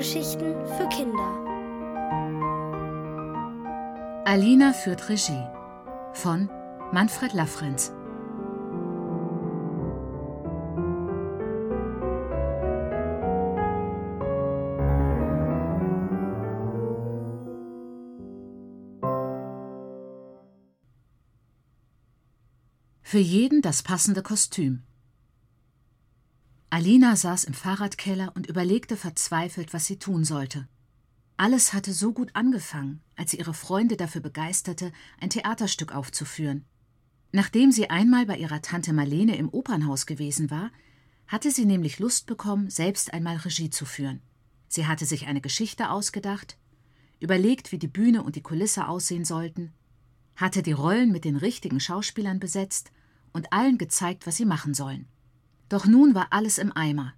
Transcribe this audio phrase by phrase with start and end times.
[0.00, 1.44] Hörgeschichten für Kinder.
[4.24, 5.46] Alina führt Regie
[6.14, 6.48] von
[6.90, 7.92] Manfred Laffrenz.
[23.02, 24.82] Für jeden das passende Kostüm.
[26.72, 30.68] Alina saß im Fahrradkeller und überlegte verzweifelt, was sie tun sollte.
[31.36, 36.64] Alles hatte so gut angefangen, als sie ihre Freunde dafür begeisterte, ein Theaterstück aufzuführen.
[37.32, 40.70] Nachdem sie einmal bei ihrer Tante Marlene im Opernhaus gewesen war,
[41.26, 44.20] hatte sie nämlich Lust bekommen, selbst einmal Regie zu führen.
[44.68, 46.56] Sie hatte sich eine Geschichte ausgedacht,
[47.18, 49.72] überlegt, wie die Bühne und die Kulisse aussehen sollten,
[50.36, 52.92] hatte die Rollen mit den richtigen Schauspielern besetzt
[53.32, 55.08] und allen gezeigt, was sie machen sollen.
[55.70, 57.14] Doch nun war alles im Eimer,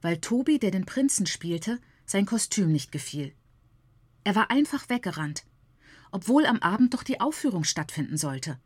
[0.00, 3.34] weil Tobi, der den Prinzen spielte, sein Kostüm nicht gefiel.
[4.22, 5.44] Er war einfach weggerannt,
[6.12, 8.58] obwohl am Abend doch die Aufführung stattfinden sollte.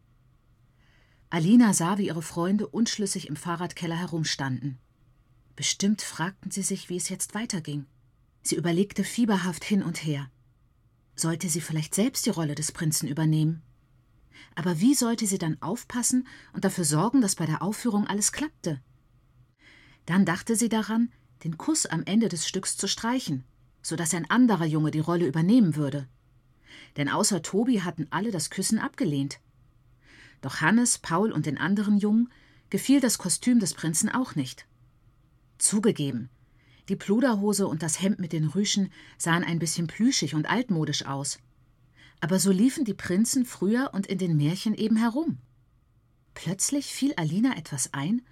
[1.30, 4.78] Alina sah, wie ihre Freunde unschlüssig im Fahrradkeller herumstanden.
[5.56, 7.86] Bestimmt fragten sie sich, wie es jetzt weiterging.
[8.42, 10.30] Sie überlegte fieberhaft hin und her.
[11.14, 13.62] Sollte sie vielleicht selbst die Rolle des Prinzen übernehmen?
[14.54, 18.82] Aber wie sollte sie dann aufpassen und dafür sorgen, dass bei der Aufführung alles klappte?
[20.06, 21.10] Dann dachte sie daran,
[21.44, 23.44] den Kuss am Ende des Stücks zu streichen,
[23.82, 26.08] so dass ein anderer Junge die Rolle übernehmen würde.
[26.96, 29.40] Denn außer Tobi hatten alle das Küssen abgelehnt.
[30.40, 32.30] Doch Hannes, Paul und den anderen Jungen
[32.70, 34.66] gefiel das Kostüm des Prinzen auch nicht.
[35.58, 36.28] Zugegeben,
[36.88, 41.38] die Pluderhose und das Hemd mit den Rüschen sahen ein bisschen plüschig und altmodisch aus.
[42.20, 45.38] Aber so liefen die Prinzen früher und in den Märchen eben herum.
[46.34, 48.22] Plötzlich fiel Alina etwas ein,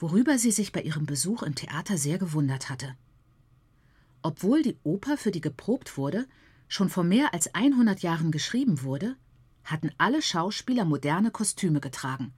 [0.00, 2.96] worüber sie sich bei ihrem Besuch im Theater sehr gewundert hatte.
[4.22, 6.26] Obwohl die Oper, für die geprobt wurde,
[6.68, 9.16] schon vor mehr als 100 Jahren geschrieben wurde,
[9.64, 12.32] hatten alle Schauspieler moderne Kostüme getragen.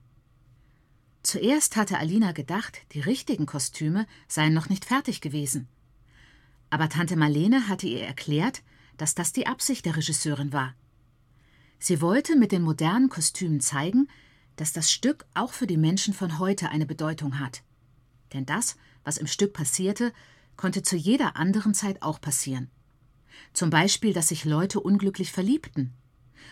[1.23, 5.69] Zuerst hatte Alina gedacht, die richtigen Kostüme seien noch nicht fertig gewesen.
[6.69, 8.61] Aber Tante Marlene hatte ihr erklärt,
[8.97, 10.75] dass das die Absicht der Regisseurin war.
[11.79, 14.07] Sie wollte mit den modernen Kostümen zeigen,
[14.55, 17.63] dass das Stück auch für die Menschen von heute eine Bedeutung hat.
[18.33, 20.13] Denn das, was im Stück passierte,
[20.55, 22.69] konnte zu jeder anderen Zeit auch passieren.
[23.53, 25.93] Zum Beispiel, dass sich Leute unglücklich verliebten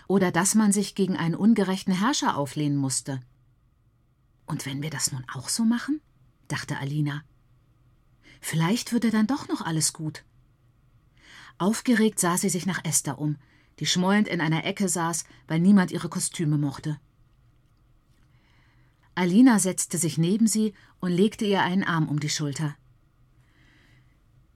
[0.07, 3.19] oder dass man sich gegen einen ungerechten Herrscher auflehnen musste.
[4.45, 6.01] Und wenn wir das nun auch so machen?
[6.47, 7.23] dachte Alina.
[8.41, 10.23] Vielleicht würde dann doch noch alles gut.
[11.57, 13.38] Aufgeregt sah sie sich nach Esther um,
[13.79, 17.00] die schmollend in einer Ecke saß, weil niemand ihre Kostüme mochte.
[19.22, 22.76] Alina setzte sich neben sie und legte ihr einen Arm um die Schulter.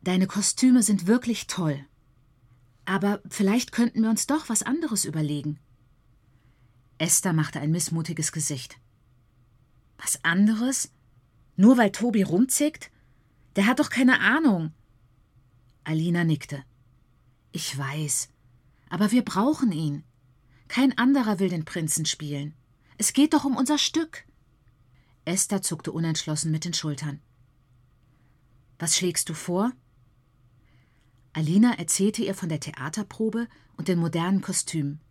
[0.01, 1.85] Deine Kostüme sind wirklich toll.
[2.83, 5.59] Aber vielleicht könnten wir uns doch was anderes überlegen.
[6.97, 8.79] Esther machte ein missmutiges Gesicht.
[9.99, 10.91] Was anderes?
[11.55, 12.89] Nur weil Tobi rumzickt?
[13.55, 14.73] Der hat doch keine Ahnung.
[15.83, 16.63] Alina nickte.
[17.51, 18.29] Ich weiß.
[18.89, 20.03] Aber wir brauchen ihn.
[20.67, 22.55] Kein anderer will den Prinzen spielen.
[22.97, 24.25] Es geht doch um unser Stück.
[25.25, 27.19] Esther zuckte unentschlossen mit den Schultern.
[28.79, 29.71] Was schlägst du vor?
[31.33, 35.01] Alina erzählte ihr von der Theaterprobe und den modernen Kostümen.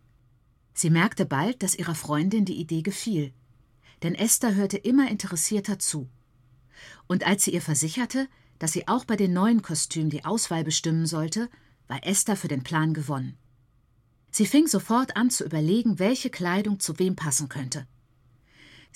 [0.73, 3.33] Sie merkte bald, dass ihrer Freundin die Idee gefiel.
[4.03, 6.09] Denn Esther hörte immer interessierter zu.
[7.07, 8.27] Und als sie ihr versicherte,
[8.59, 11.49] dass sie auch bei den neuen Kostümen die Auswahl bestimmen sollte,
[11.87, 13.37] war Esther für den Plan gewonnen.
[14.31, 17.87] Sie fing sofort an zu überlegen, welche Kleidung zu wem passen könnte.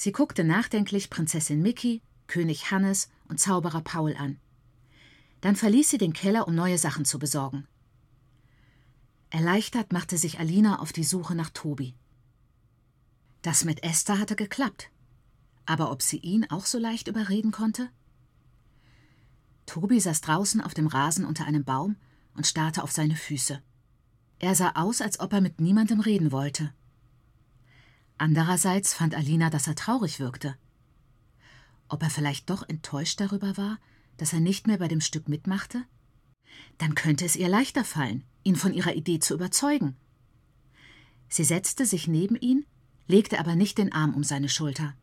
[0.01, 4.39] Sie guckte nachdenklich Prinzessin Mickey, König Hannes und Zauberer Paul an.
[5.41, 7.67] Dann verließ sie den Keller, um neue Sachen zu besorgen.
[9.29, 11.95] Erleichtert machte sich Alina auf die Suche nach Tobi.
[13.41, 14.90] Das mit Esther hatte geklappt.
[15.66, 17.90] Aber ob sie ihn auch so leicht überreden konnte?
[19.66, 21.97] Tobi saß draußen auf dem Rasen unter einem Baum
[22.35, 23.61] und starrte auf seine Füße.
[24.40, 26.73] Er sah aus, als ob er mit niemandem reden wollte.
[28.19, 30.57] Andererseits fand Alina, dass er traurig wirkte.
[31.87, 33.79] Ob er vielleicht doch enttäuscht darüber war,
[34.17, 35.85] dass er nicht mehr bei dem Stück mitmachte?
[36.77, 39.95] Dann könnte es ihr leichter fallen, ihn von ihrer Idee zu überzeugen.
[41.29, 42.66] Sie setzte sich neben ihn,
[43.07, 44.93] legte aber nicht den Arm um seine Schulter.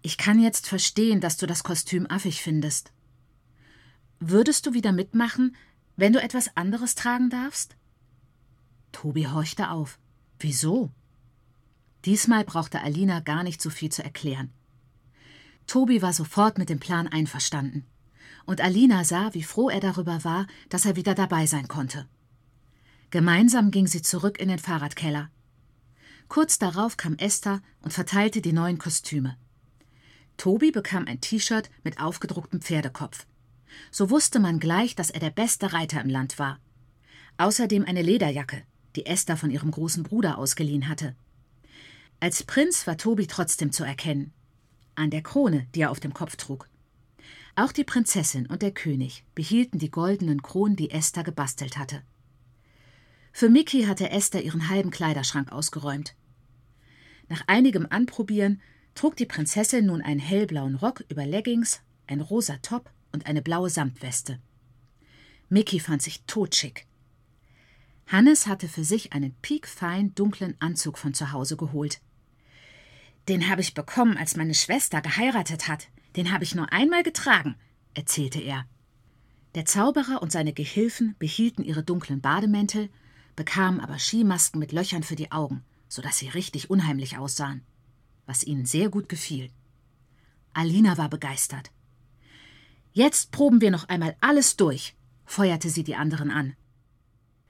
[0.00, 2.92] Ich kann jetzt verstehen, dass du das Kostüm affig findest.
[4.20, 5.56] Würdest du wieder mitmachen,
[5.96, 7.74] wenn du etwas anderes tragen darfst?
[8.92, 9.98] Tobi horchte auf.
[10.38, 10.92] Wieso?
[12.04, 14.50] Diesmal brauchte Alina gar nicht so viel zu erklären.
[15.66, 17.86] Tobi war sofort mit dem Plan einverstanden.
[18.44, 22.08] und Alina sah, wie froh er darüber war, dass er wieder dabei sein konnte.
[23.10, 25.30] Gemeinsam ging sie zurück in den Fahrradkeller.
[26.28, 29.36] Kurz darauf kam Esther und verteilte die neuen Kostüme.
[30.38, 33.26] Tobi bekam ein T-Shirt mit aufgedrucktem Pferdekopf.
[33.90, 36.58] So wusste man gleich, dass er der beste Reiter im Land war.
[37.36, 38.62] Außerdem eine Lederjacke,
[38.96, 41.14] die Esther von ihrem großen Bruder ausgeliehen hatte.
[42.22, 44.32] Als Prinz war Tobi trotzdem zu erkennen.
[44.94, 46.68] An der Krone, die er auf dem Kopf trug.
[47.56, 52.04] Auch die Prinzessin und der König behielten die goldenen Kronen, die Esther gebastelt hatte.
[53.32, 56.14] Für Mickey hatte Esther ihren halben Kleiderschrank ausgeräumt.
[57.28, 58.62] Nach einigem Anprobieren
[58.94, 63.68] trug die Prinzessin nun einen hellblauen Rock über Leggings, ein rosa Top und eine blaue
[63.68, 64.38] Samtweste.
[65.48, 66.86] Mickey fand sich totschick.
[68.06, 72.00] Hannes hatte für sich einen piekfein dunklen Anzug von zu Hause geholt.
[73.28, 75.88] Den habe ich bekommen, als meine Schwester geheiratet hat.
[76.16, 77.56] Den habe ich nur einmal getragen,
[77.94, 78.66] erzählte er.
[79.54, 82.88] Der Zauberer und seine Gehilfen behielten ihre dunklen Bademäntel,
[83.36, 87.62] bekamen aber Skimasken mit Löchern für die Augen, so dass sie richtig unheimlich aussahen,
[88.26, 89.50] was ihnen sehr gut gefiel.
[90.54, 91.70] Alina war begeistert.
[92.92, 94.94] Jetzt proben wir noch einmal alles durch,
[95.24, 96.56] feuerte sie die anderen an.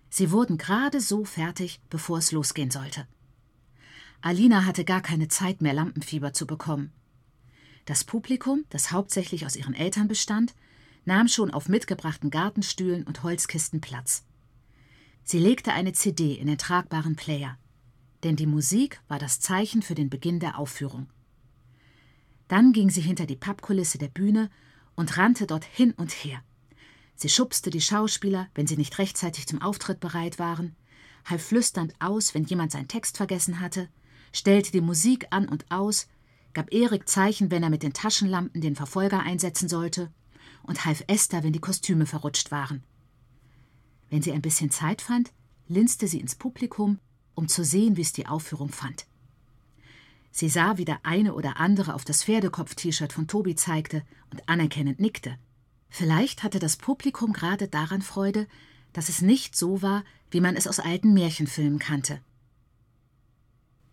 [0.09, 3.07] Sie wurden gerade so fertig, bevor es losgehen sollte.
[4.23, 6.93] Alina hatte gar keine Zeit mehr, Lampenfieber zu bekommen.
[7.87, 10.55] Das Publikum, das hauptsächlich aus ihren Eltern bestand,
[11.05, 14.25] nahm schon auf mitgebrachten Gartenstühlen und Holzkisten Platz.
[15.25, 17.59] Sie legte eine CD in den tragbaren Player,
[18.23, 21.09] denn die Musik war das Zeichen für den Beginn der Aufführung.
[22.47, 24.51] Dann ging sie hinter die Pappkulisse der Bühne
[24.95, 26.45] und rannte dort hin und her.
[27.17, 30.77] Sie schubste die Schauspieler, wenn sie nicht rechtzeitig zum Auftritt bereit waren,
[31.25, 33.89] half flüsternd aus, wenn jemand seinen Text vergessen hatte,
[34.33, 36.09] stellte die Musik an und aus,
[36.53, 40.11] gab Erik Zeichen, wenn er mit den Taschenlampen den Verfolger einsetzen sollte,
[40.65, 42.83] und half Esther, wenn die Kostüme verrutscht waren.
[44.11, 45.33] Wenn sie ein bisschen Zeit fand,
[45.69, 46.99] linste sie ins Publikum,
[47.35, 49.07] um zu sehen, wie es die Aufführung fand.
[50.31, 54.99] Sie sah, wie der eine oder andere auf das Pferdekopf-T-Shirt von Tobi zeigte und anerkennend
[54.99, 55.37] nickte.
[55.89, 58.47] Vielleicht hatte das Publikum gerade daran Freude,
[58.93, 62.21] dass es nicht so war, wie man es aus alten Märchenfilmen kannte.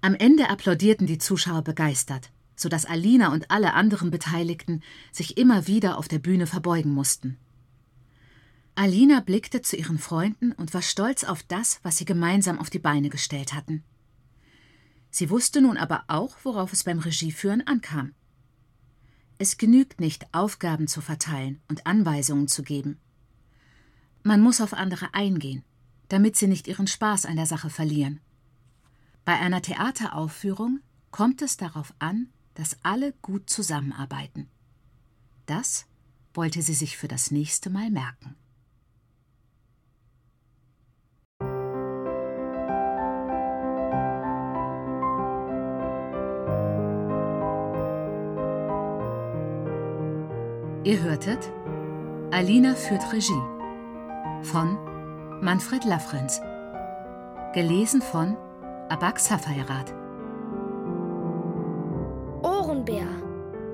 [0.01, 4.81] Am Ende applaudierten die Zuschauer begeistert, so dass Alina und alle anderen Beteiligten
[5.11, 7.37] sich immer wieder auf der Bühne verbeugen mussten.
[8.75, 12.79] Alina blickte zu ihren Freunden und war stolz auf das, was sie gemeinsam auf die
[12.79, 13.83] Beine gestellt hatten.
[15.11, 18.13] Sie wusste nun aber auch, worauf es beim Regieführen ankam.
[19.37, 22.99] Es genügt nicht, Aufgaben zu verteilen und Anweisungen zu geben.
[24.23, 25.63] Man muss auf andere eingehen,
[26.07, 28.21] damit sie nicht ihren Spaß an der Sache verlieren.
[29.29, 30.79] Bei einer Theateraufführung
[31.11, 34.49] kommt es darauf an, dass alle gut zusammenarbeiten.
[35.45, 35.85] Das
[36.33, 38.35] wollte sie sich für das nächste Mal merken.
[50.83, 51.51] Ihr hörtet
[52.31, 53.43] Alina führt Regie
[54.41, 56.41] von Manfred Lafrenz.
[57.53, 58.35] Gelesen von
[58.89, 59.94] Abak Safairat.
[62.42, 63.06] Ohrenbär.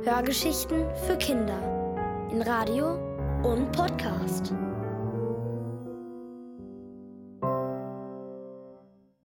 [0.04, 1.58] Hörgeschichten für Kinder.
[2.32, 3.00] In Radio
[3.42, 4.54] und Podcast.